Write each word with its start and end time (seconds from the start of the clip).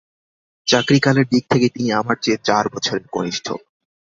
চাকরিকালের 0.67 1.25
দিক 1.27 1.43
থেকে 1.49 1.67
তিনি 1.69 1.89
আমার 1.91 2.17
চেয়ে 2.21 2.43
চার 2.43 2.65
বছরের 2.69 3.05
কনিষ্ঠ। 3.07 3.47